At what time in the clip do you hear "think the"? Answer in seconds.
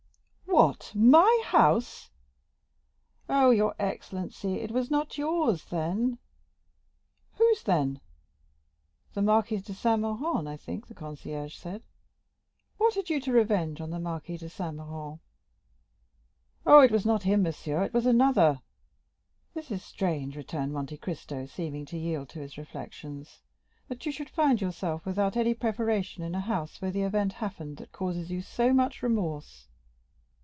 10.57-10.93